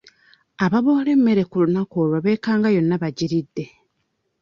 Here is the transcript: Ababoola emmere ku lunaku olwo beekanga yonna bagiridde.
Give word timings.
Ababoola 0.65 1.09
emmere 1.15 1.43
ku 1.49 1.55
lunaku 1.63 1.95
olwo 2.03 2.17
beekanga 2.25 2.69
yonna 2.75 2.95
bagiridde. 3.01 3.65